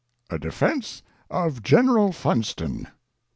A 0.31 0.39
DEFENCE 0.39 1.03
OF 1.29 1.61
GENERAL 1.61 2.11
FUNSTON. 2.11 2.87